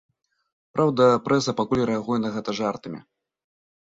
Праўда, 0.77 1.05
прэса 1.27 1.51
пакуль 1.59 1.83
рэагуе 1.89 2.19
на 2.23 2.29
гэта 2.37 2.57
жартамі. 2.63 2.99